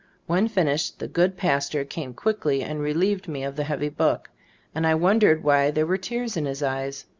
When 0.25 0.47
finished, 0.47 0.97
the 0.97 1.07
good 1.07 1.37
pas 1.37 1.69
tor 1.69 1.83
came 1.85 2.15
quickly 2.15 2.63
and 2.63 2.79
relieved 2.81 3.27
me 3.27 3.43
of 3.43 3.55
the 3.55 3.65
heavy 3.65 3.89
book, 3.89 4.31
and 4.73 4.87
I 4.87 4.95
wondered 4.95 5.43
why 5.43 5.69
there 5.69 5.85
were 5.85 5.97
tears 5.99 6.35
in 6.35 6.45
his 6.47 6.63
eyes. 6.63 7.05